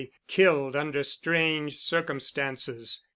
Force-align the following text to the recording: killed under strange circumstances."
killed 0.27 0.75
under 0.75 1.03
strange 1.03 1.77
circumstances." 1.77 3.03